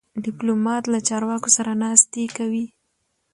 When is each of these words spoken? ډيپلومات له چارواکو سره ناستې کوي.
ډيپلومات 0.25 0.83
له 0.93 0.99
چارواکو 1.07 1.49
سره 1.57 1.71
ناستې 1.83 2.23
کوي. 2.37 2.65